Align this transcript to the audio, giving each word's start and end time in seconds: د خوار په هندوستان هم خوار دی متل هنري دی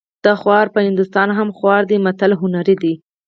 د 0.25 0.27
خوار 0.39 0.65
په 0.75 0.79
هندوستان 0.87 1.29
هم 1.37 1.49
خوار 1.57 1.81
دی 1.89 1.97
متل 2.05 2.31
هنري 2.41 2.75
دی 2.83 2.93